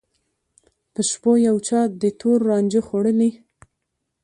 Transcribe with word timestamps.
په 0.93 1.01
شپو 1.09 1.31
یو 1.47 1.57
چا 1.67 1.79
دي 1.99 2.09
تور 2.19 2.39
رانجه 2.49 2.81
خوړلي 2.87 3.31